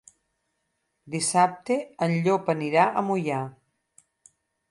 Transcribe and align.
Dissabte 1.15 1.77
en 2.07 2.15
Llop 2.27 2.49
anirà 2.55 2.87
a 2.89 3.05
Moià. 3.11 3.43